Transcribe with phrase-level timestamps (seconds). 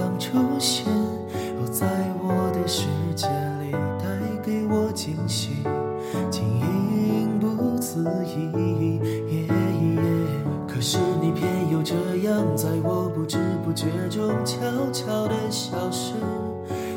[0.00, 1.86] 刚出现，哦，在
[2.22, 3.26] 我的世界
[3.60, 4.08] 里带
[4.42, 5.50] 给我惊喜，
[6.30, 8.98] 竟意不自已。
[10.66, 14.56] 可是你偏又这样，在我不知不觉中悄
[14.90, 16.14] 悄的消失，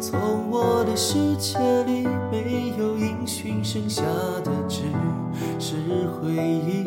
[0.00, 4.02] 从我的世界里没有音讯，剩下
[4.42, 4.84] 的只
[5.58, 5.76] 是
[6.08, 6.86] 回忆。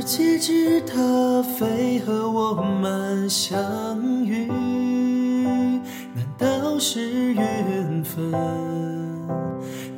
[0.00, 3.58] 世界之塔飞和我们相
[4.24, 4.46] 遇，
[6.14, 8.30] 难道是缘分？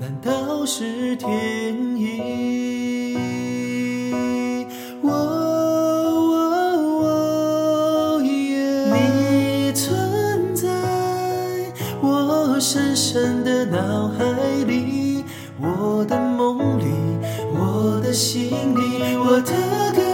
[0.00, 1.28] 难道是天
[1.98, 2.30] 意？
[8.92, 10.66] 你存在
[12.00, 14.24] 我深深的脑海
[14.66, 15.26] 里，
[15.60, 16.86] 我的梦里，
[17.52, 19.52] 我的心里，我的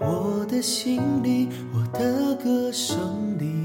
[0.00, 3.63] 我的心里，我的歌声里。